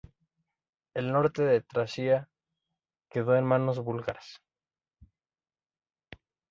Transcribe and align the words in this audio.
El 0.95 1.11
norte 1.11 1.43
de 1.43 1.61
Tracia 1.61 2.27
quedó 3.11 3.35
en 3.35 3.45
manos 3.45 3.77
búlgaras. 3.77 4.41